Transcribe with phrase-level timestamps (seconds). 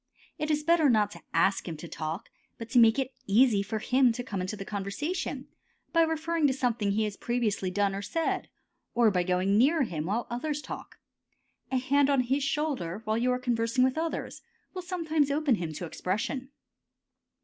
[0.39, 3.77] It is better not to ask him to talk, but to make it easy for
[3.77, 5.47] him to come into the conversation
[5.93, 8.49] by referring to something he has previously done or said,
[8.95, 10.97] or by going near him while others talk.
[11.71, 14.41] A hand on his shoulder while you are conversing with others,
[14.73, 16.49] will sometimes open him to expression.